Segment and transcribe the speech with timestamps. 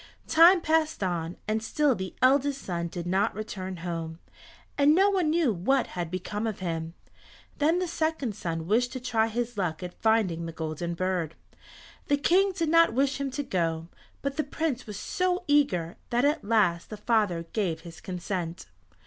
[0.27, 4.17] Time passed on, and still the eldest son did not return home,
[4.75, 6.95] and no one knew what had become of him.
[7.59, 11.35] Then the second son wished to try his luck at finding the Golden Bird.
[12.07, 13.89] The King did not wish him to go,
[14.23, 18.65] but the Prince was so eager that at last the father gave his consent.